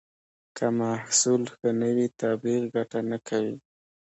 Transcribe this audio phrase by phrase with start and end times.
[0.55, 3.55] که محصول ښه نه وي، تبلیغ ګټه نه کوي.